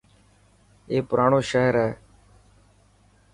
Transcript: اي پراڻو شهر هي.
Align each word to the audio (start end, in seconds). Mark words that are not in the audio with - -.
اي 0.89 0.97
پراڻو 1.09 1.39
شهر 1.51 1.73
هي. 1.83 1.91